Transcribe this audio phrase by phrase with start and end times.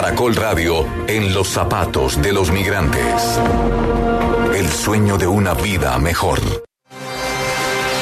[0.00, 3.38] Caracol Radio en los zapatos de los migrantes.
[4.54, 6.40] El sueño de una vida mejor.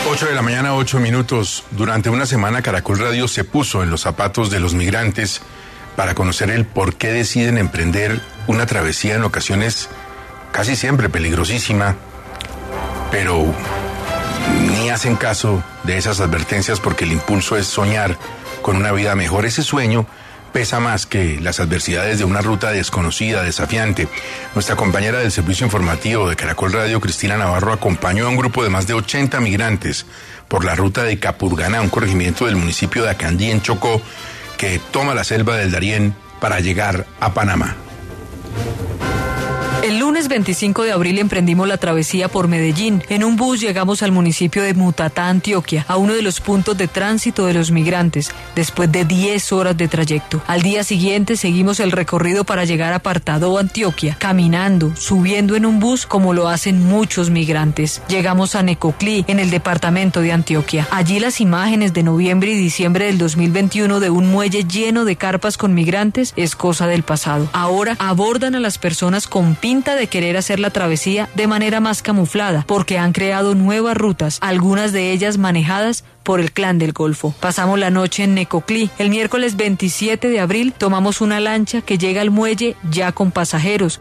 [0.08, 1.64] 8 de la mañana, 8 minutos.
[1.72, 5.42] Durante una semana Caracol Radio se puso en los zapatos de los migrantes
[5.96, 9.88] para conocer el por qué deciden emprender una travesía en ocasiones
[10.52, 11.96] casi siempre peligrosísima,
[13.10, 13.44] pero
[14.70, 18.16] ni hacen caso de esas advertencias porque el impulso es soñar
[18.62, 19.46] con una vida mejor.
[19.46, 20.06] Ese sueño
[20.52, 24.08] pesa más que las adversidades de una ruta desconocida, desafiante.
[24.54, 28.70] Nuestra compañera del servicio informativo de Caracol Radio, Cristina Navarro, acompañó a un grupo de
[28.70, 30.06] más de 80 migrantes
[30.48, 34.00] por la ruta de Capurganá, un corregimiento del municipio de Acandí, en Chocó,
[34.56, 37.76] que toma la selva del Darién para llegar a Panamá.
[39.88, 43.02] El lunes 25 de abril emprendimos la travesía por Medellín.
[43.08, 46.88] En un bus llegamos al municipio de Mutatá, Antioquia, a uno de los puntos de
[46.88, 50.42] tránsito de los migrantes, después de 10 horas de trayecto.
[50.46, 55.80] Al día siguiente seguimos el recorrido para llegar a Partadó, Antioquia, caminando, subiendo en un
[55.80, 58.02] bus como lo hacen muchos migrantes.
[58.08, 60.86] Llegamos a Necoclí, en el departamento de Antioquia.
[60.90, 65.56] Allí las imágenes de noviembre y diciembre del 2021 de un muelle lleno de carpas
[65.56, 67.48] con migrantes es cosa del pasado.
[67.54, 72.64] Ahora abordan a las personas con de querer hacer la travesía de manera más camuflada,
[72.66, 77.32] porque han creado nuevas rutas, algunas de ellas manejadas por el clan del Golfo.
[77.38, 78.90] Pasamos la noche en Necoclí.
[78.98, 84.00] El miércoles 27 de abril tomamos una lancha que llega al muelle ya con pasajeros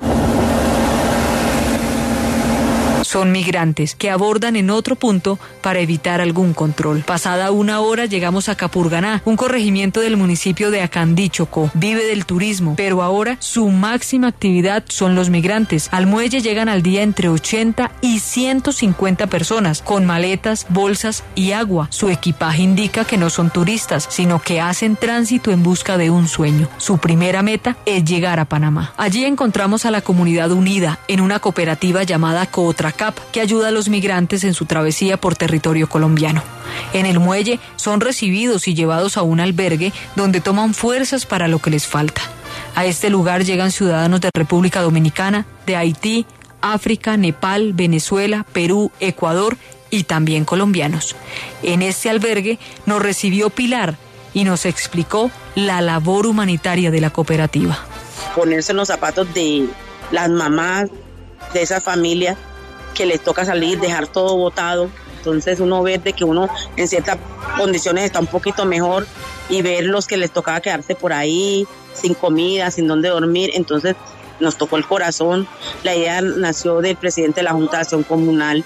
[3.07, 7.03] son migrantes que abordan en otro punto para evitar algún control.
[7.05, 11.71] Pasada una hora llegamos a Capurganá, un corregimiento del municipio de Acandí, Chocó.
[11.73, 15.87] Vive del turismo, pero ahora su máxima actividad son los migrantes.
[15.91, 21.87] Al muelle llegan al día entre 80 y 150 personas con maletas, bolsas y agua.
[21.91, 26.27] Su equipaje indica que no son turistas, sino que hacen tránsito en busca de un
[26.27, 26.67] sueño.
[26.77, 28.93] Su primera meta es llegar a Panamá.
[28.97, 32.96] Allí encontramos a la comunidad unida en una cooperativa llamada Cootra
[33.31, 36.43] que ayuda a los migrantes en su travesía por territorio colombiano.
[36.93, 41.59] En el muelle son recibidos y llevados a un albergue donde toman fuerzas para lo
[41.59, 42.21] que les falta.
[42.75, 46.25] A este lugar llegan ciudadanos de República Dominicana, de Haití,
[46.61, 49.57] África, Nepal, Venezuela, Perú, Ecuador
[49.89, 51.15] y también colombianos.
[51.63, 53.95] En este albergue nos recibió Pilar
[54.33, 57.79] y nos explicó la labor humanitaria de la cooperativa.
[58.35, 59.67] Ponerse los zapatos de
[60.11, 60.89] las mamás
[61.53, 62.37] de esa familia
[62.97, 64.89] que les toca salir, dejar todo botado.
[65.17, 67.17] Entonces uno ve de que uno en ciertas
[67.57, 69.05] condiciones está un poquito mejor
[69.49, 73.51] y ver los que les tocaba quedarse por ahí sin comida, sin dónde dormir.
[73.53, 73.95] Entonces
[74.39, 75.47] nos tocó el corazón.
[75.83, 78.63] La idea nació del presidente de la Junta de Acción Comunal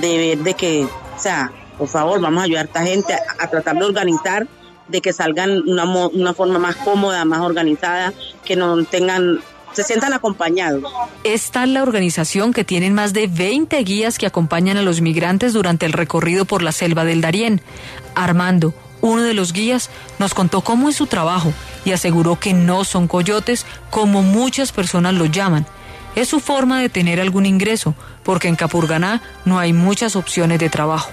[0.00, 3.48] de ver de que, o sea, por favor, vamos a ayudar a esta gente a,
[3.48, 4.48] tratar de organizar,
[4.88, 8.12] de que salgan una, una forma más cómoda, más organizada,
[8.44, 9.40] que no tengan
[9.78, 10.82] se sientan acompañados.
[11.22, 15.52] Esta es la organización que tienen más de 20 guías que acompañan a los migrantes
[15.52, 17.60] durante el recorrido por la selva del Darién.
[18.16, 21.52] Armando, uno de los guías, nos contó cómo es su trabajo
[21.84, 25.64] y aseguró que no son coyotes como muchas personas lo llaman.
[26.16, 30.70] Es su forma de tener algún ingreso, porque en Capurganá no hay muchas opciones de
[30.70, 31.10] trabajo.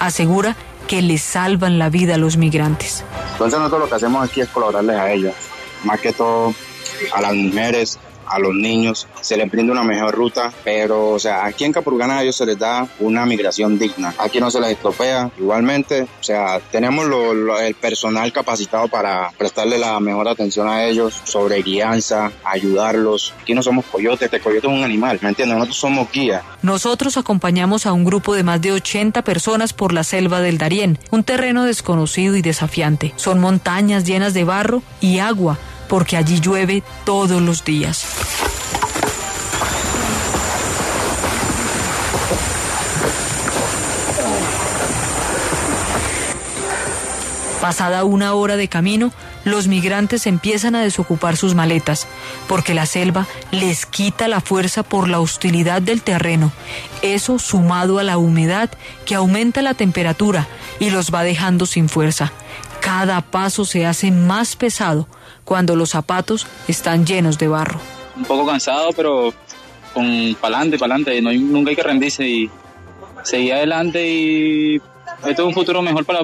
[0.00, 0.54] Asegura
[0.86, 3.04] que les salvan la vida a los migrantes.
[3.32, 5.34] Entonces nosotros lo que hacemos aquí es colaborarles a ellos,
[5.84, 6.54] más que todo
[7.12, 11.44] a las mujeres, a los niños, se les brinda una mejor ruta, pero o sea,
[11.44, 14.14] aquí en Capurganá a ellos se les da una migración digna.
[14.18, 17.06] Aquí no se les estropea, igualmente, o sea, tenemos
[17.60, 23.34] el personal capacitado para prestarle la mejor atención a ellos sobre guianza, ayudarlos.
[23.42, 25.58] Aquí no somos coyotes, este coyote es un animal, ¿me entiendes?
[25.58, 26.42] Nosotros somos guías.
[26.62, 30.98] Nosotros acompañamos a un grupo de más de 80 personas por la selva del Darién,
[31.10, 33.12] un terreno desconocido y desafiante.
[33.16, 35.58] Son montañas llenas de barro y agua
[35.88, 38.06] porque allí llueve todos los días.
[47.62, 49.12] Pasada una hora de camino,
[49.44, 52.08] los migrantes empiezan a desocupar sus maletas,
[52.48, 56.50] porque la selva les quita la fuerza por la hostilidad del terreno.
[57.02, 58.68] Eso sumado a la humedad
[59.06, 60.48] que aumenta la temperatura
[60.80, 62.32] y los va dejando sin fuerza.
[62.94, 65.08] Cada paso se hace más pesado
[65.44, 67.80] cuando los zapatos están llenos de barro.
[68.14, 69.32] Un poco cansado, pero
[69.94, 72.50] con pa'lante, pa'lante, no nunca hay que rendirse y
[73.22, 74.76] seguir adelante y
[75.26, 76.20] esto es un futuro mejor para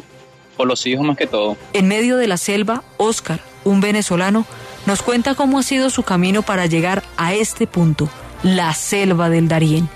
[0.59, 1.57] por los hijos más que todo.
[1.73, 4.45] En medio de la selva, Oscar, un venezolano,
[4.85, 8.11] nos cuenta cómo ha sido su camino para llegar a este punto,
[8.43, 9.89] la selva del Darién,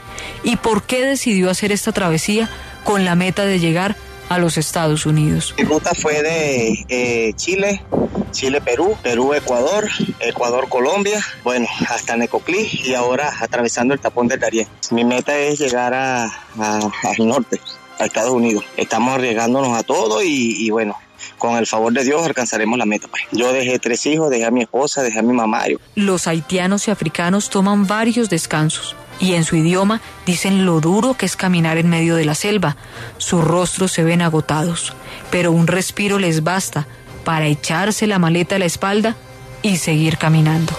[0.42, 2.48] y por qué decidió hacer esta travesía
[2.82, 5.54] con la meta de llegar a los Estados Unidos.
[5.58, 7.82] Mi ruta fue de eh, Chile,
[8.30, 9.88] Chile-Perú, Perú-Ecuador,
[10.20, 14.68] Ecuador-Colombia, bueno, hasta Necoclí y ahora atravesando el tapón del Darién.
[14.90, 17.60] Mi meta es llegar a, al norte,
[17.98, 18.64] a Estados Unidos.
[18.76, 20.96] Estamos arriesgándonos a todo y, y bueno,
[21.38, 23.08] con el favor de Dios alcanzaremos la meta.
[23.08, 23.22] Pues.
[23.32, 25.64] Yo dejé tres hijos, dejé a mi esposa, dejé a mi mamá.
[25.94, 31.26] Los haitianos y africanos toman varios descansos y en su idioma dicen lo duro que
[31.26, 32.76] es caminar en medio de la selva.
[33.18, 34.94] Sus rostros se ven agotados,
[35.30, 36.86] pero un respiro les basta
[37.24, 39.14] para echarse la maleta a la espalda
[39.62, 40.74] y seguir caminando.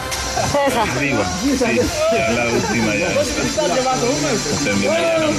[0.93, 3.07] Arriba, sí, ya la última ya.
[4.63, 5.29] Termina ya la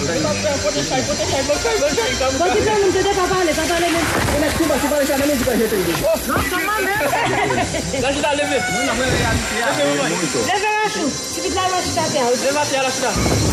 [0.75, 2.11] Bote chay, bote chay, bote chay, bote chay.
[2.39, 4.05] Bote chay mwen tete pa pale, pa pale men.
[4.35, 5.95] E met kou basi pale chay, nan men di pa jete yi.
[6.03, 6.99] Oh, nan sa man men.
[8.03, 8.59] La jita leve.
[8.75, 10.11] Leve mwen.
[10.51, 11.09] Leve la chou.
[11.15, 12.27] Si bit la la chita te a.
[12.27, 13.11] Leve la chita.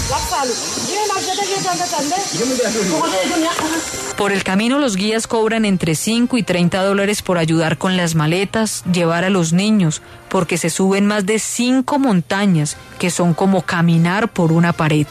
[0.09, 0.53] La palo.
[0.89, 2.19] Jè la jete jete an de tan de.
[2.25, 2.83] Jè mwen de la chou.
[2.89, 4.10] Mwen se jè mwen la.
[4.21, 8.13] Por el camino los guías cobran entre 5 y 30 dólares por ayudar con las
[8.13, 13.63] maletas, llevar a los niños, porque se suben más de 5 montañas, que son como
[13.63, 15.07] caminar por una pared.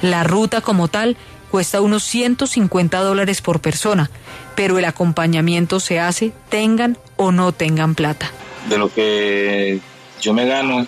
[0.00, 1.18] La ruta como tal
[1.50, 4.10] cuesta unos 150 dólares por persona,
[4.54, 8.30] pero el acompañamiento se hace tengan o no tengan plata.
[8.70, 9.80] De lo que
[10.22, 10.86] yo me gano,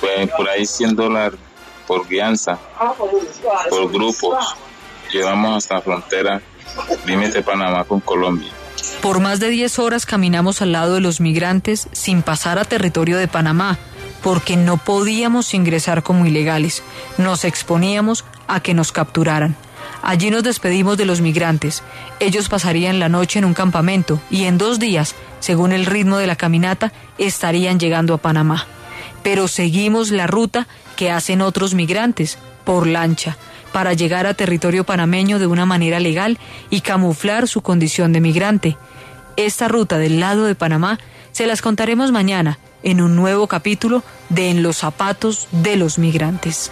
[0.00, 1.40] pues por ahí 100 dólares
[1.88, 2.56] por guianza,
[3.68, 4.54] por grupos.
[5.12, 6.40] Llevamos hasta la frontera,
[7.06, 8.50] límite Panamá con Colombia.
[9.00, 13.18] Por más de 10 horas caminamos al lado de los migrantes sin pasar a territorio
[13.18, 13.78] de Panamá,
[14.22, 16.82] porque no podíamos ingresar como ilegales.
[17.18, 19.56] Nos exponíamos a que nos capturaran.
[20.02, 21.82] Allí nos despedimos de los migrantes.
[22.18, 26.26] Ellos pasarían la noche en un campamento y en dos días, según el ritmo de
[26.26, 28.66] la caminata, estarían llegando a Panamá.
[29.22, 30.66] Pero seguimos la ruta
[30.96, 33.36] que hacen otros migrantes, por lancha,
[33.72, 36.38] para llegar a territorio panameño de una manera legal
[36.70, 38.76] y camuflar su condición de migrante.
[39.36, 40.98] Esta ruta del lado de Panamá
[41.32, 46.70] se las contaremos mañana en un nuevo capítulo de En los zapatos de los migrantes.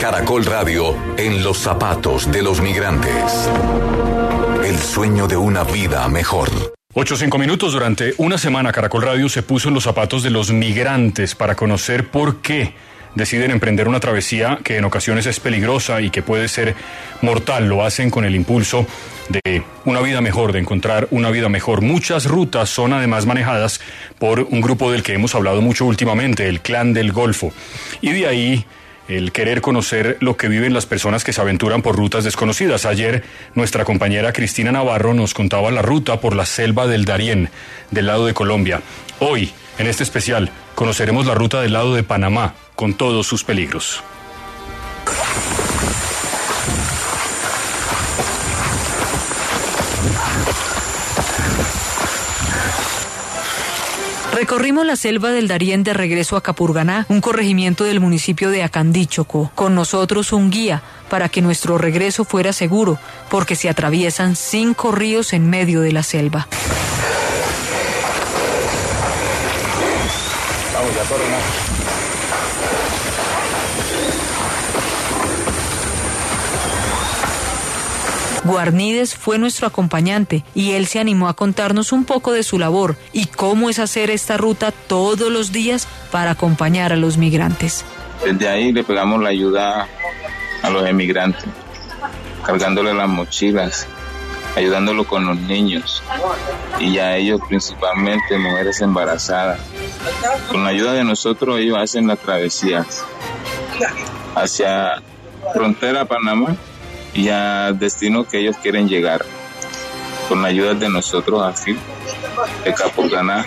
[0.00, 3.48] Caracol Radio en los zapatos de los migrantes.
[4.70, 6.48] El sueño de una vida mejor.
[6.94, 7.72] Ocho cinco minutos.
[7.72, 12.08] Durante una semana Caracol Radio se puso en los zapatos de los migrantes para conocer
[12.08, 12.72] por qué
[13.16, 16.76] deciden emprender una travesía que en ocasiones es peligrosa y que puede ser
[17.20, 17.68] mortal.
[17.68, 18.86] Lo hacen con el impulso
[19.28, 21.80] de una vida mejor, de encontrar una vida mejor.
[21.80, 23.80] Muchas rutas son además manejadas
[24.20, 27.52] por un grupo del que hemos hablado mucho últimamente, el Clan del Golfo.
[28.02, 28.66] Y de ahí
[29.10, 32.86] el querer conocer lo que viven las personas que se aventuran por rutas desconocidas.
[32.86, 33.24] Ayer
[33.54, 37.50] nuestra compañera Cristina Navarro nos contaba la ruta por la selva del Darién,
[37.90, 38.82] del lado de Colombia.
[39.18, 44.02] Hoy, en este especial, conoceremos la ruta del lado de Panamá, con todos sus peligros.
[54.40, 59.52] Recorrimos la selva del Darién de regreso a Capurganá, un corregimiento del municipio de Acandíchoco.
[59.54, 62.98] Con nosotros un guía para que nuestro regreso fuera seguro,
[63.28, 66.48] porque se atraviesan cinco ríos en medio de la selva.
[70.72, 71.79] Vamos,
[78.44, 82.96] Guarnides fue nuestro acompañante y él se animó a contarnos un poco de su labor
[83.12, 87.84] y cómo es hacer esta ruta todos los días para acompañar a los migrantes.
[88.24, 89.88] Desde ahí le pegamos la ayuda
[90.62, 91.44] a los emigrantes,
[92.44, 93.86] cargándole las mochilas,
[94.56, 96.02] ayudándolo con los niños
[96.78, 99.60] y a ellos principalmente mujeres embarazadas.
[100.50, 102.86] Con la ayuda de nosotros ellos hacen la travesía
[104.34, 105.02] hacia
[105.52, 106.56] frontera Panamá
[107.14, 109.24] y al destino que ellos quieren llegar.
[110.28, 111.76] Con la ayuda de nosotros así,
[112.64, 113.44] de Capurganá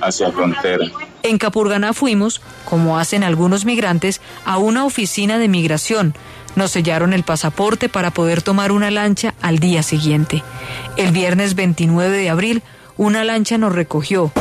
[0.00, 0.86] hacia frontera.
[1.22, 6.14] En Capurganá fuimos, como hacen algunos migrantes, a una oficina de migración.
[6.54, 10.42] Nos sellaron el pasaporte para poder tomar una lancha al día siguiente.
[10.96, 12.62] El viernes 29 de abril,
[12.98, 14.32] una lancha nos recogió.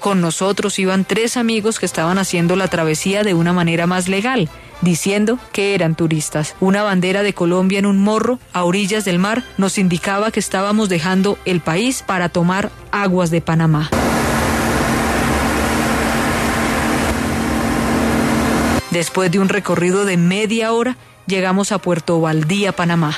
[0.00, 4.50] Con nosotros iban tres amigos que estaban haciendo la travesía de una manera más legal
[4.82, 6.54] diciendo que eran turistas.
[6.60, 10.88] Una bandera de Colombia en un morro a orillas del mar nos indicaba que estábamos
[10.88, 13.88] dejando el país para tomar aguas de Panamá.
[18.90, 23.16] Después de un recorrido de media hora, llegamos a Puerto Valdía, Panamá.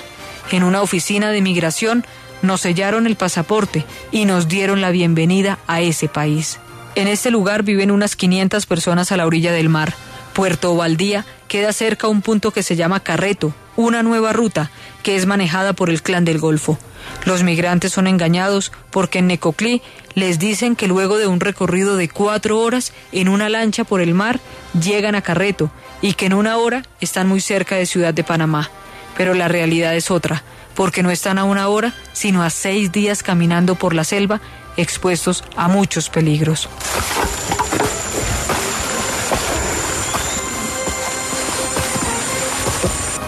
[0.53, 2.05] En una oficina de migración
[2.43, 6.61] nos sellaron el pasaporte y nos dieron la bienvenida a ese país.
[6.95, 9.95] En este lugar viven unas 500 personas a la orilla del mar.
[10.35, 14.73] Puerto Valdía queda cerca a un punto que se llama Carreto, una nueva ruta
[15.05, 16.77] que es manejada por el clan del Golfo.
[17.25, 19.81] Los migrantes son engañados porque en Necoclí
[20.15, 24.13] les dicen que luego de un recorrido de cuatro horas en una lancha por el
[24.13, 24.41] mar
[24.79, 25.71] llegan a Carreto
[26.03, 28.71] y que en una hora están muy cerca de Ciudad de Panamá.
[29.17, 30.43] Pero la realidad es otra,
[30.75, 34.41] porque no están a una hora, sino a seis días caminando por la selva,
[34.77, 36.69] expuestos a muchos peligros.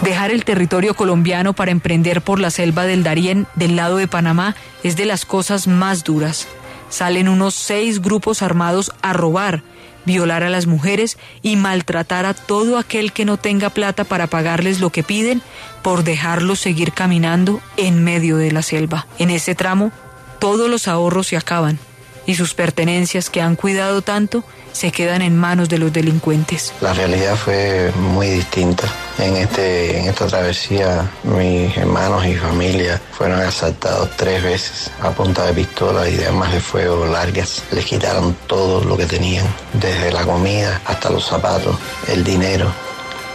[0.06, 4.54] Dejar el territorio colombiano para emprender por la selva del Darién del lado de Panamá
[4.84, 6.46] es de las cosas más duras.
[6.88, 9.64] Salen unos seis grupos armados a robar,
[10.04, 14.78] violar a las mujeres y maltratar a todo aquel que no tenga plata para pagarles
[14.78, 15.42] lo que piden
[15.82, 19.08] por dejarlos seguir caminando en medio de la selva.
[19.18, 19.90] En ese tramo,
[20.38, 21.80] todos los ahorros se acaban
[22.26, 26.75] y sus pertenencias que han cuidado tanto se quedan en manos de los delincuentes.
[26.83, 28.87] La realidad fue muy distinta.
[29.18, 35.47] En, este, en esta travesía mis hermanos y familia fueron asaltados tres veces a punta
[35.47, 37.62] de pistola y de armas de fuego largas.
[37.73, 41.75] Les quitaron todo lo que tenían, desde la comida hasta los zapatos,
[42.09, 42.71] el dinero,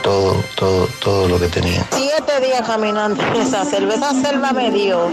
[0.04, 1.84] todo, todo, todo lo que tenían.
[1.92, 3.96] Siete días caminando en esa selva.
[3.96, 5.10] Esa selva me dio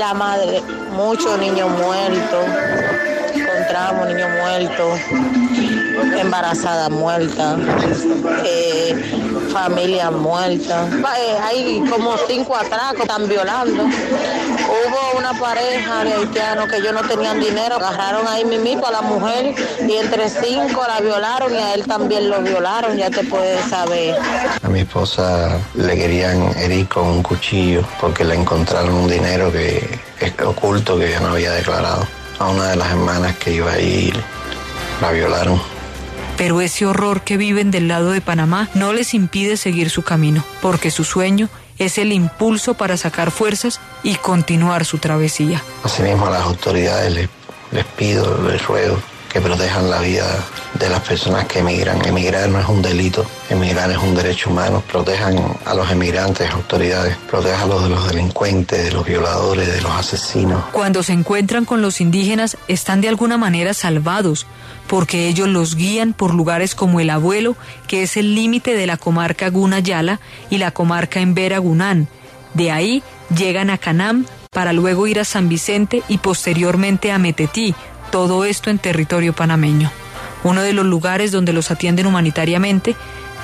[0.00, 0.62] la madre,
[0.96, 2.44] muchos niños muertos
[3.70, 5.00] encontramos niños muertos,
[6.18, 7.56] embarazada muerta,
[8.44, 10.88] eh, familia muerta.
[10.88, 13.84] Eh, hay como cinco atracos, están violando.
[13.84, 19.02] Hubo una pareja de haitianos que ellos no tenían dinero, agarraron ahí mismo a la
[19.02, 19.54] mujer
[19.86, 24.16] y entre cinco la violaron y a él también lo violaron, ya te puedes saber.
[24.62, 30.00] A mi esposa le querían herir con un cuchillo porque le encontraron un dinero que
[30.18, 33.80] es oculto que ella no había declarado a una de las hermanas que iba a
[33.80, 34.18] ir,
[35.00, 35.60] la violaron.
[36.36, 40.42] Pero ese horror que viven del lado de Panamá no les impide seguir su camino,
[40.62, 45.62] porque su sueño es el impulso para sacar fuerzas y continuar su travesía.
[45.84, 47.28] Asimismo a las autoridades les,
[47.72, 48.96] les pido, les ruego
[49.32, 50.26] que protejan la vida
[50.74, 52.04] de las personas que emigran.
[52.04, 54.82] Emigrar no es un delito, emigrar es un derecho humano.
[54.90, 60.64] Protejan a los emigrantes, autoridades, protejan de los delincuentes, de los violadores, de los asesinos.
[60.72, 64.46] Cuando se encuentran con los indígenas, están de alguna manera salvados,
[64.88, 67.56] porque ellos los guían por lugares como el Abuelo,
[67.86, 70.20] que es el límite de la comarca Gunayala
[70.50, 72.08] y la comarca Embera Gunán.
[72.54, 77.72] De ahí llegan a Canam para luego ir a San Vicente y posteriormente a Metetí,
[78.10, 79.90] todo esto en territorio panameño,
[80.44, 82.96] uno de los lugares donde los atienden humanitariamente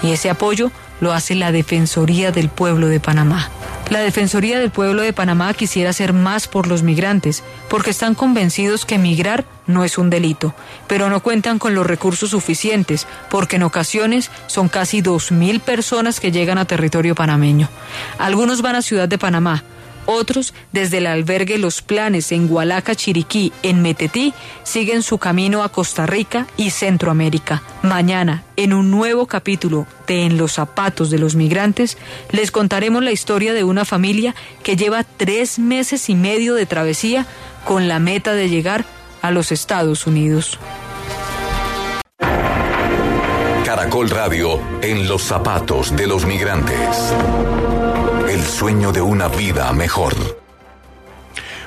[0.03, 0.71] y ese apoyo
[1.01, 3.51] lo hace la Defensoría del Pueblo de Panamá.
[3.91, 8.85] La Defensoría del Pueblo de Panamá quisiera hacer más por los migrantes, porque están convencidos
[8.85, 10.55] que migrar no es un delito,
[10.89, 16.33] pero no cuentan con los recursos suficientes, porque en ocasiones son casi 2.000 personas que
[16.33, 17.69] llegan a territorio panameño.
[18.19, 19.63] Algunos van a Ciudad de Panamá,
[20.07, 24.33] otros, desde el albergue Los Planes en Hualaca, Chiriquí, en Metetí,
[24.63, 27.63] siguen su camino a Costa Rica y Centroamérica.
[27.83, 31.99] Mañana, en un nuevo capítulo de En los zapatos de los migrantes,
[32.31, 37.27] les contaremos la historia de una familia que lleva tres meses y medio de travesía
[37.65, 38.85] con la meta de llegar
[39.23, 40.59] a los Estados Unidos.
[43.65, 47.13] Caracol Radio, En los zapatos de los migrantes
[48.37, 50.15] el sueño de una vida mejor.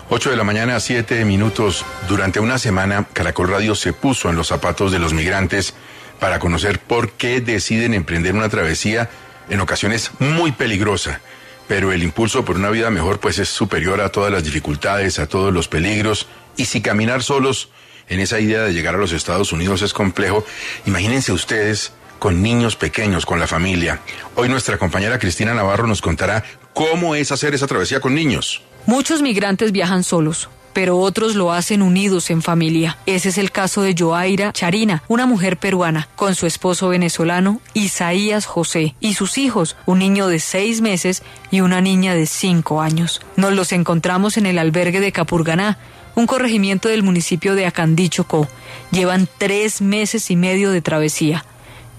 [0.10, 1.84] 8 de la mañana, 7 minutos.
[2.08, 5.74] Durante una semana, Caracol Radio se puso en los zapatos de los migrantes
[6.20, 9.10] para conocer por qué deciden emprender una travesía
[9.50, 11.22] en ocasiones muy peligrosa.
[11.68, 15.26] Pero el impulso por una vida mejor pues es superior a todas las dificultades, a
[15.26, 16.28] todos los peligros.
[16.56, 17.70] Y si caminar solos
[18.10, 20.46] en esa idea de llegar a los Estados Unidos es complejo,
[20.86, 24.02] imagínense ustedes con niños pequeños, con la familia.
[24.36, 28.62] Hoy nuestra compañera Cristina Navarro nos contará cómo es hacer esa travesía con niños.
[28.86, 32.98] Muchos migrantes viajan solos pero otros lo hacen unidos en familia.
[33.06, 38.46] Ese es el caso de Joaira Charina, una mujer peruana, con su esposo venezolano Isaías
[38.46, 43.22] José y sus hijos, un niño de seis meses y una niña de cinco años.
[43.36, 45.78] Nos los encontramos en el albergue de Capurganá,
[46.16, 48.48] un corregimiento del municipio de Acandí, Chocó.
[48.92, 51.46] Llevan tres meses y medio de travesía.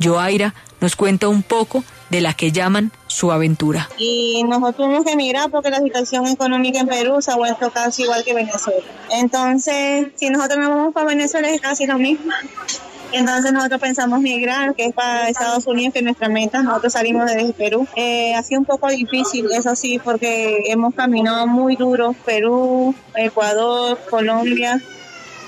[0.02, 3.88] Joaira nos cuenta un poco de la que llaman su aventura.
[3.98, 8.02] Y nosotros tuvimos que emigrar porque la situación económica en Perú se ha vuelto casi
[8.02, 8.84] igual que Venezuela.
[9.10, 12.32] Entonces, si nosotros nos vamos para Venezuela es casi lo mismo.
[13.12, 16.62] Entonces nosotros pensamos migrar, que es para Estados Unidos, que es nuestra meta.
[16.62, 17.86] Nosotros salimos desde Perú.
[17.96, 22.14] Eh, ha sido un poco difícil, eso sí, porque hemos caminado muy duro.
[22.24, 24.80] Perú, Ecuador, Colombia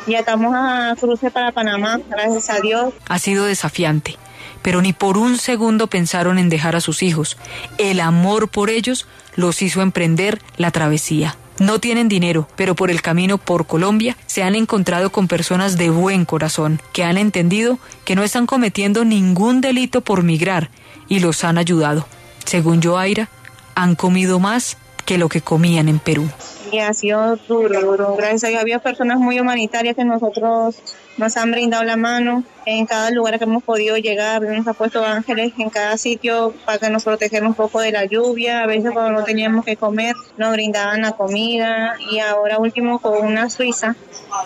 [0.07, 2.93] Ya estamos a cruce para Panamá, gracias a Dios.
[3.09, 4.17] Ha sido desafiante,
[4.63, 7.37] pero ni por un segundo pensaron en dejar a sus hijos.
[7.79, 11.37] El amor por ellos los hizo emprender la travesía.
[11.59, 15.91] No tienen dinero, pero por el camino por Colombia se han encontrado con personas de
[15.91, 20.71] buen corazón, que han entendido que no están cometiendo ningún delito por migrar
[21.09, 22.07] y los han ayudado.
[22.45, 23.29] Según Joaira,
[23.75, 26.29] han comido más que lo que comían en Perú.
[26.73, 28.17] Y ha sido duro.
[28.17, 30.83] Gracias a Dios había personas muy humanitarias que nosotros
[31.19, 34.41] nos han brindado la mano en cada lugar que hemos podido llegar.
[34.41, 38.07] Nos ha puesto ángeles en cada sitio para que nos protegiera un poco de la
[38.07, 38.63] lluvia.
[38.63, 41.97] A veces cuando no teníamos que comer nos brindaban la comida.
[42.11, 43.95] Y ahora último con una suiza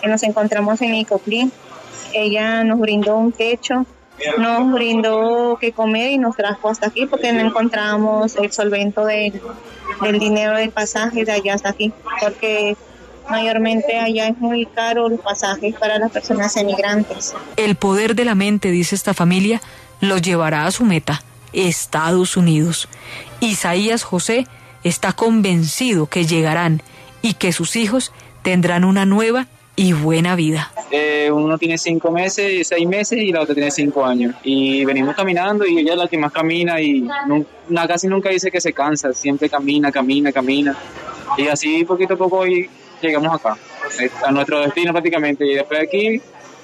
[0.01, 1.49] que nos encontramos en Icoclí.
[2.13, 3.85] Ella nos brindó un techo
[4.37, 9.39] nos brindó que comer y nos trajo hasta aquí porque no encontramos el solvento del,
[10.19, 12.75] dinero del pasaje de allá hasta aquí, porque
[13.29, 17.35] mayormente allá es muy caro los pasajes para las personas emigrantes.
[17.55, 19.61] El poder de la mente, dice esta familia,
[20.01, 22.87] los llevará a su meta, Estados Unidos.
[23.39, 24.47] Isaías José
[24.83, 26.81] está convencido que llegarán
[27.21, 29.47] y que sus hijos tendrán una nueva
[29.79, 30.71] y buena vida.
[30.89, 34.35] Eh, uno tiene cinco meses, seis meses y la otra tiene cinco años.
[34.43, 37.45] Y venimos caminando y ella es la que más camina y no,
[37.87, 40.75] casi nunca dice que se cansa, siempre camina, camina, camina.
[41.37, 42.67] Y así poquito a poco hoy
[43.01, 43.55] llegamos acá,
[44.25, 45.45] a nuestro destino prácticamente.
[45.45, 46.21] Y después de aquí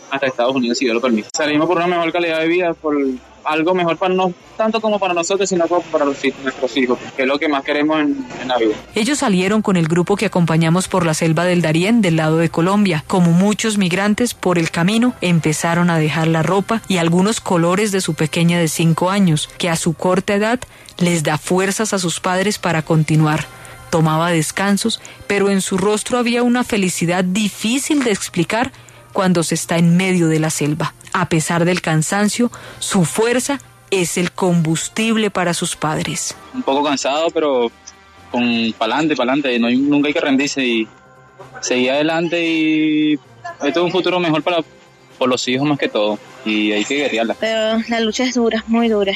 [0.09, 1.29] hasta Estados Unidos, si Dios lo permite.
[1.35, 2.95] Salimos por una mejor calidad de vida, por
[3.43, 7.27] algo mejor para no tanto como para nosotros, sino como para nuestros hijos, que es
[7.27, 8.75] lo que más queremos en, en, la vida.
[8.95, 12.49] Ellos salieron con el grupo que acompañamos por la selva del Darién del lado de
[12.49, 13.03] Colombia.
[13.07, 18.01] Como muchos migrantes por el camino, empezaron a dejar la ropa y algunos colores de
[18.01, 20.59] su pequeña de cinco años, que a su corta edad
[20.97, 23.45] les da fuerzas a sus padres para continuar.
[23.89, 28.71] Tomaba descansos, pero en su rostro había una felicidad difícil de explicar
[29.13, 30.93] cuando se está en medio de la selva.
[31.13, 33.59] A pesar del cansancio, su fuerza
[33.91, 36.35] es el combustible para sus padres.
[36.53, 37.71] Un poco cansado, pero
[38.31, 40.87] con pa'lante, pa'lante, no nunca hay que rendirse y
[41.61, 44.63] seguir adelante y esto es un futuro mejor para
[45.17, 47.35] por los hijos más que todo y hay que guerrearla.
[47.39, 49.13] Pero la lucha es dura, muy dura,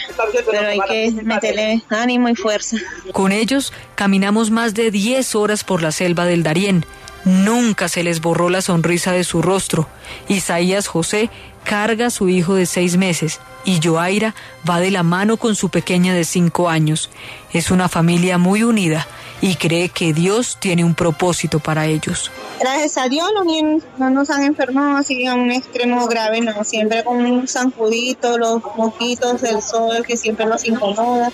[0.50, 2.78] pero hay que meterle ánimo y fuerza.
[3.12, 6.86] Con ellos caminamos más de 10 horas por la selva del Darién
[7.28, 9.86] Nunca se les borró la sonrisa de su rostro.
[10.30, 11.30] Isaías José
[11.66, 14.34] carga a su hijo de seis meses y Joaira
[14.68, 17.10] va de la mano con su pequeña de cinco años.
[17.52, 19.06] Es una familia muy unida
[19.42, 22.32] y cree que Dios tiene un propósito para ellos.
[22.62, 27.04] Gracias a Dios niños no nos han enfermado así a un extremo grave, no, siempre
[27.04, 31.30] con un zancudito, los mosquitos, el sol que siempre nos incomoda,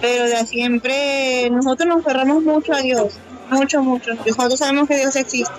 [0.00, 3.14] pero de siempre nosotros nos cerramos mucho a Dios
[3.50, 4.14] mucho, mucho.
[4.14, 5.52] Nosotros sabemos que Dios existe.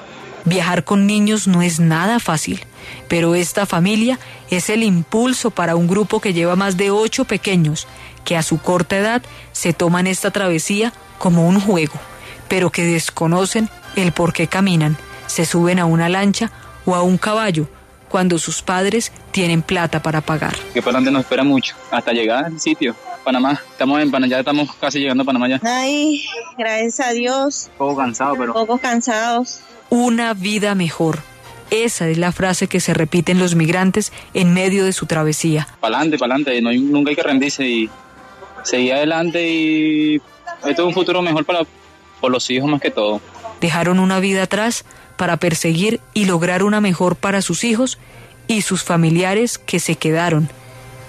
[0.45, 2.63] Viajar con niños no es nada fácil,
[3.07, 4.19] pero esta familia
[4.51, 7.87] es el impulso para un grupo que lleva más de ocho pequeños
[8.23, 11.93] que a su corta edad se toman esta travesía como un juego,
[12.47, 16.51] pero que desconocen el por qué caminan, se suben a una lancha
[16.85, 17.67] o a un caballo
[18.09, 20.55] cuando sus padres tienen plata para pagar.
[20.73, 22.95] Que para adelante nos espera mucho hasta llegar al sitio.
[23.25, 23.61] Panamá.
[23.71, 25.59] Estamos en Panamá, ya estamos casi llegando a Panamá ya.
[25.63, 26.23] Ay,
[26.57, 27.69] gracias a Dios.
[27.77, 28.53] Poco cansados, pero.
[28.53, 29.59] Poco cansados.
[29.89, 31.19] Una vida mejor.
[31.71, 35.67] Esa es la frase que se repite en los migrantes en medio de su travesía.
[35.81, 37.89] Pa'lante, pa'lante, no nunca hay que rendirse y
[38.63, 40.15] seguir adelante y
[40.65, 41.61] esto es un futuro mejor para
[42.21, 43.19] por los hijos más que todo.
[43.61, 44.85] Dejaron una vida atrás
[45.17, 47.97] para perseguir y lograr una mejor para sus hijos
[48.47, 50.49] y sus familiares que se quedaron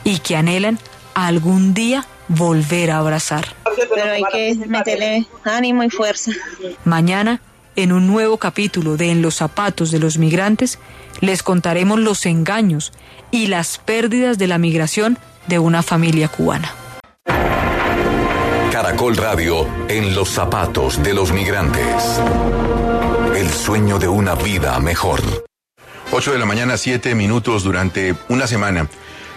[0.05, 0.79] y que anhelan
[1.17, 3.47] algún día volver a abrazar.
[3.95, 6.33] Pero hay que meterle ánimo y fuerza.
[6.85, 7.41] Mañana,
[7.75, 10.79] en un nuevo capítulo de En los zapatos de los migrantes,
[11.21, 12.93] les contaremos los engaños
[13.31, 16.71] y las pérdidas de la migración de una familia cubana.
[18.71, 22.21] Caracol Radio en los zapatos de los migrantes.
[23.35, 25.23] El sueño de una vida mejor.
[26.13, 28.89] 8 de la mañana, 7 minutos durante una semana.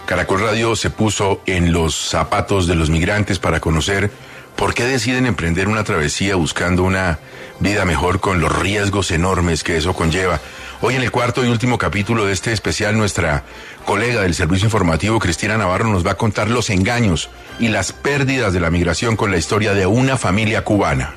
[0.09, 4.09] Caracol Radio se puso en los zapatos de los migrantes para conocer
[4.55, 7.19] por qué deciden emprender una travesía buscando una
[7.59, 10.41] vida mejor con los riesgos enormes que eso conlleva.
[10.81, 13.43] Hoy en el cuarto y último capítulo de este especial, nuestra
[13.85, 18.51] colega del Servicio Informativo, Cristina Navarro, nos va a contar los engaños y las pérdidas
[18.51, 21.13] de la migración con la historia de una familia cubana.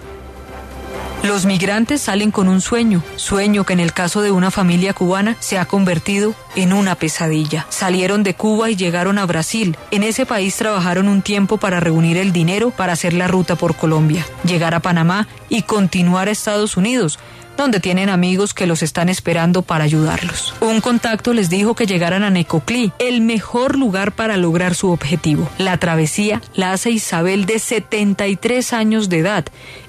[1.23, 5.37] Los migrantes salen con un sueño, sueño que en el caso de una familia cubana
[5.39, 7.65] se ha convertido en una pesadilla.
[7.69, 9.77] Salieron de Cuba y llegaron a Brasil.
[9.93, 13.77] En ese país trabajaron un tiempo para reunir el dinero para hacer la ruta por
[13.77, 17.21] Colombia, llegar a Panamá y continuar a Estados Unidos
[17.57, 20.55] donde tienen amigos que los están esperando para ayudarlos.
[20.61, 25.49] Un contacto les dijo que llegaran a Necoclí, el mejor lugar para lograr su objetivo.
[25.59, 29.45] La travesía la hace Isabel de 73 años de edad,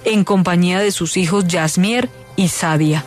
[0.06, 3.04] en compañía de sus hijos Yasmier y Sadia.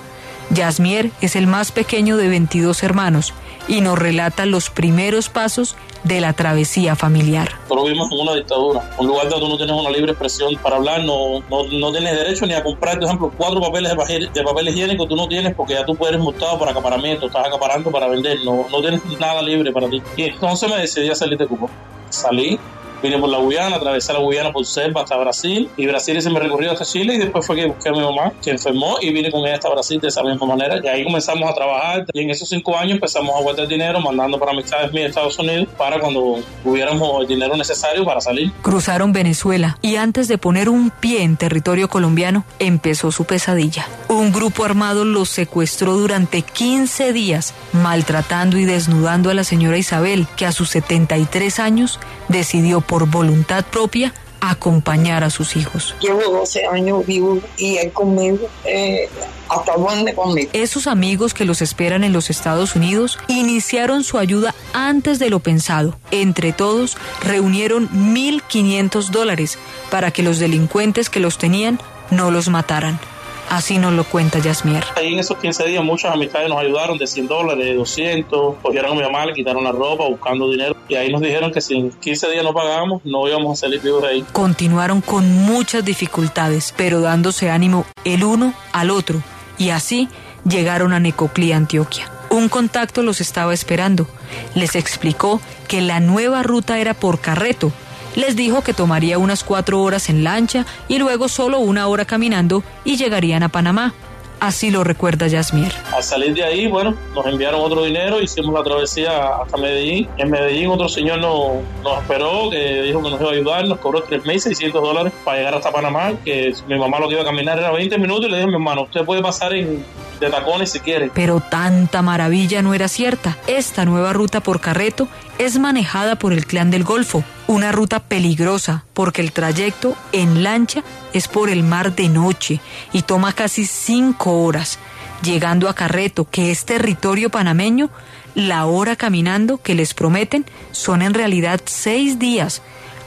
[0.51, 3.35] Yasmier es el más pequeño de 22 hermanos
[3.69, 7.51] y nos relata los primeros pasos de la travesía familiar.
[7.63, 11.05] Nosotros vivimos en una dictadura, un lugar donde no tienes una libre expresión para hablar,
[11.05, 14.43] no, no, no tienes derecho ni a comprar, por ejemplo, cuatro papeles de papel, de
[14.43, 18.07] papel higiénico, tú no tienes porque ya tú puedes multado por acaparamiento, estás acaparando para
[18.07, 20.01] vender, no, no tienes nada libre para ti.
[20.17, 21.69] Y entonces me decidí a salir de Cuba.
[22.09, 22.59] Salí,
[23.03, 26.39] vine por la Guyana, atravesé la Guyana por Selva hasta Brasil y Brasil hice mi
[26.39, 29.31] recorrido hasta Chile y después fue que busqué a mi mamá que enfermó y vine
[29.31, 32.31] con ella hasta Brasil de esa misma manera y ahí comenzamos a trabajar y en
[32.31, 36.01] esos cinco años empezamos a guardar dinero mandando para amistades mías a Estados Unidos para
[36.01, 38.53] cuando tuviéramos el dinero necesario para salir.
[38.63, 43.87] Cruzaron Venezuela y antes de poner un pie en territorio colombiano empezó su pesadilla.
[44.09, 50.27] Un grupo armado los secuestró durante 15 días, maltratando y desnudando a la señora Isabel,
[50.37, 55.94] que a sus 73 años decidió por voluntad propia acompañar a sus hijos.
[56.01, 59.09] Llevo 12 años vivo y él conmigo, eh,
[59.49, 60.51] hasta dónde conmigo.
[60.53, 65.40] Esos amigos que los esperan en los Estados Unidos iniciaron su ayuda antes de lo
[65.40, 65.99] pensado.
[66.11, 69.59] Entre todos, reunieron 1.500 dólares
[69.90, 73.01] para que los delincuentes que los tenían no los mataran.
[73.49, 74.85] Así nos lo cuenta Yasmier.
[74.97, 78.93] Ahí en esos 15 días muchas amistades nos ayudaron de 100 dólares, de 200, cogieron
[78.93, 81.77] a mi mamá, le quitaron la ropa buscando dinero y ahí nos dijeron que si
[81.77, 84.25] en 15 días no pagábamos no íbamos a salir vivos de ahí.
[84.33, 89.23] Continuaron con muchas dificultades, pero dándose ánimo el uno al otro
[89.59, 90.09] y así
[90.49, 92.11] llegaron a Necoclí, Antioquia.
[92.31, 94.07] Un contacto los estaba esperando.
[94.55, 97.73] Les explicó que la nueva ruta era por carreto
[98.17, 102.65] les dijo que tomaría unas cuatro horas en lancha y luego solo una hora caminando
[102.85, 103.95] y llegarían a Panamá.
[104.39, 105.73] Así lo recuerda Yasmier.
[105.95, 110.09] Al salir de ahí, bueno, nos enviaron otro dinero, hicimos la travesía hasta Medellín.
[110.19, 114.05] En Medellín otro señor nos, esperó, que dijo que nos iba a ayudar, nos cobró
[114.05, 117.71] 3.600 dólares para llegar hasta Panamá, que mi mamá lo que iba a caminar era
[117.71, 119.83] 20 minutos y le dije, mi hermano, usted puede pasar en,
[120.21, 121.11] de tacones si quiere.
[121.15, 123.37] Pero tanta maravilla no era cierta.
[123.47, 128.85] Esta nueva ruta por carreto es manejada por el clan del Golfo, una ruta peligrosa
[128.95, 132.61] porque el trayecto en lancha es por el mar de noche
[132.93, 134.79] y toma casi cinco horas.
[135.23, 137.91] Llegando a Carreto, que es territorio panameño,
[138.35, 142.61] la hora caminando que les prometen son en realidad seis días,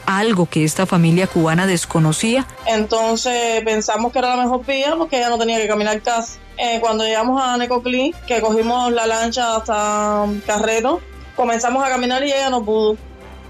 [0.06, 2.46] algo que esta familia cubana desconocía.
[2.66, 6.38] Entonces pensamos que era la mejor vía porque ella no tenía que caminar casi.
[6.62, 11.00] Eh, cuando llegamos a Necoclí, que cogimos la lancha hasta Carreto,
[11.34, 12.98] comenzamos a caminar y ella no pudo.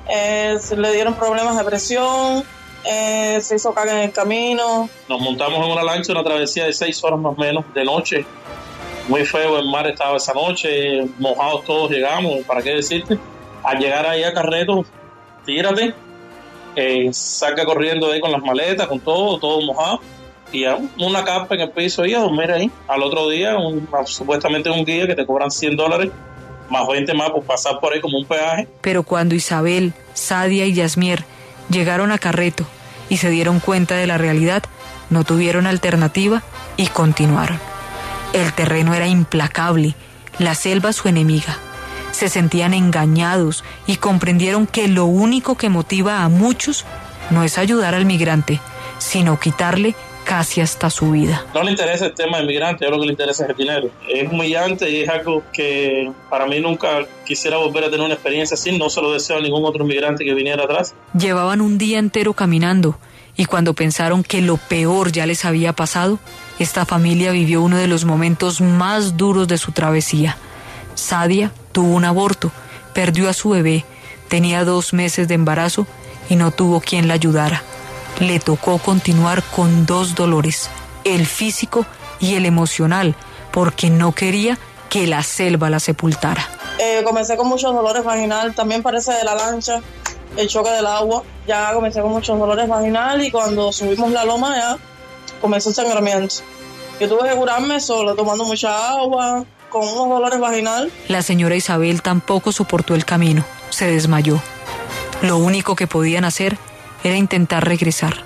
[0.09, 2.45] Eh, le dieron problemas de presión,
[2.85, 4.89] eh, se hizo caga en el camino.
[5.09, 8.25] Nos montamos en una lancha, una travesía de seis horas más o menos de noche.
[9.09, 13.19] Muy feo el mar estaba esa noche, mojados todos llegamos, ¿para qué decirte?
[13.65, 14.85] Al llegar ahí a Carreto,
[15.45, 15.95] tírate,
[17.11, 19.99] saca corriendo ahí con las maletas, con todo, todo mojado.
[20.53, 22.71] Y a una capa en el piso y a dormir ahí.
[22.89, 26.11] Al otro día, un, supuestamente un guía que te cobran 100 dólares
[26.71, 28.69] más 20 más por pasar por ahí como un peaje.
[28.81, 31.25] Pero cuando Isabel, Sadia y Yasmier
[31.69, 32.65] llegaron a Carreto
[33.09, 34.63] y se dieron cuenta de la realidad,
[35.11, 36.43] no tuvieron alternativa
[36.77, 37.59] y continuaron.
[38.33, 39.95] El terreno era implacable,
[40.39, 41.59] la selva su enemiga.
[42.13, 46.85] Se sentían engañados y comprendieron que lo único que motiva a muchos
[47.31, 48.61] no es ayudar al migrante,
[48.99, 49.95] sino quitarle
[50.31, 51.45] casi hasta su vida.
[51.53, 53.91] No le interesa el tema del migrante, yo lo que le interesa es el dinero.
[54.09, 58.55] Es humillante y es algo que para mí nunca quisiera volver a tener una experiencia
[58.55, 60.95] así, no se lo deseo a ningún otro migrante que viniera atrás.
[61.19, 62.97] Llevaban un día entero caminando
[63.37, 66.21] y cuando pensaron que lo peor ya les había pasado,
[66.61, 70.37] esta familia vivió uno de los momentos más duros de su travesía.
[70.95, 72.53] Sadia tuvo un aborto,
[72.95, 73.85] perdió a su bebé,
[74.29, 75.89] tenía dos meses de embarazo
[76.29, 77.65] y no tuvo quien la ayudara
[78.21, 80.71] le tocó continuar con dos dolores,
[81.05, 81.87] el físico
[82.21, 83.17] y el emocional,
[83.51, 86.47] porque no quería que la selva la sepultara.
[86.79, 89.81] Eh, comencé con muchos dolores vaginal, también parece de la lancha,
[90.37, 91.23] el choque del agua.
[91.47, 94.79] Ya comencé con muchos dolores vaginal y cuando subimos la loma ya
[95.41, 96.37] comenzó el sangramiento.
[97.01, 100.93] Yo tuve que curarme solo, tomando mucha agua, con unos dolores vaginal.
[101.09, 104.41] La señora Isabel tampoco soportó el camino, se desmayó.
[105.23, 106.59] Lo único que podían hacer
[107.05, 108.25] era intentar regresar.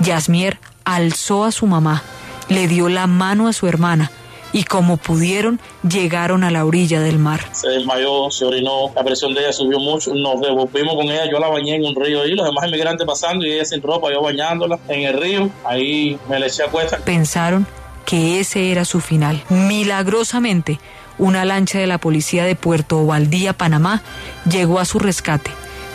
[0.00, 2.02] Yasmier alzó a su mamá,
[2.48, 4.10] le dio la mano a su hermana
[4.52, 7.40] y como pudieron llegaron a la orilla del mar.
[7.52, 11.38] Se desmayó, se orinó, la presión de ella subió mucho, nos devolvimos con ella, yo
[11.38, 14.22] la bañé en un río ahí, los demás inmigrantes pasando y ella sin ropa, yo
[14.22, 16.98] bañándola en el río, ahí me le eché a cuesta.
[16.98, 17.66] Pensaron
[18.04, 19.42] que ese era su final.
[19.50, 20.80] Milagrosamente,
[21.18, 24.02] una lancha de la policía de Puerto Ovaldía, Panamá,
[24.50, 25.50] llegó a su rescate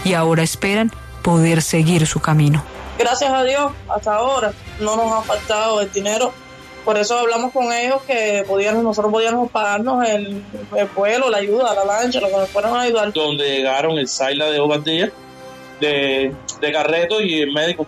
[0.06, 0.92] y ahora esperan
[1.26, 2.64] poder seguir su camino.
[3.00, 6.32] Gracias a Dios, hasta ahora no nos ha faltado el dinero.
[6.86, 10.44] Por eso hablamos con ellos que podíamos, nosotros podíamos pagarnos el,
[10.78, 13.12] el vuelo, la ayuda, la lancha, lo que nos fueran a ayudar.
[13.12, 15.12] Donde llegaron el Saila de Ovaldía,
[15.82, 17.88] de, de Carreto y el médico.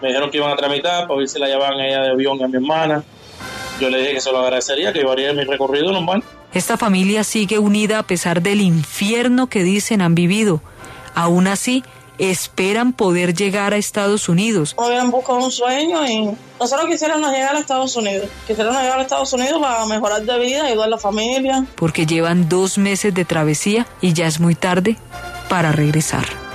[0.00, 2.38] Me dijeron que iban a tramitar para ver si la llevaban a ella de avión
[2.38, 3.02] y a mi hermana.
[3.80, 6.22] Yo le dije que se lo agradecería, que llevaría mi recorrido normal.
[6.54, 10.60] Esta familia sigue unida a pesar del infierno que dicen han vivido.
[11.16, 11.82] Aún así,
[12.18, 14.74] esperan poder llegar a Estados Unidos.
[14.78, 18.28] Habían buscado un sueño y nosotros quisiéramos llegar a Estados Unidos.
[18.46, 21.64] Quisiéramos llegar a Estados Unidos para mejorar de vida, ayudar a la familia.
[21.76, 24.96] Porque llevan dos meses de travesía y ya es muy tarde
[25.48, 26.47] para regresar.